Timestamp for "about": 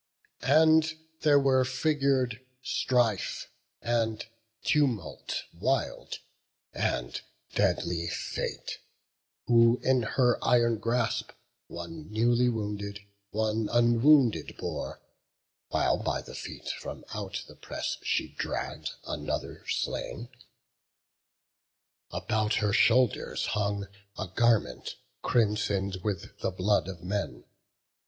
22.09-22.55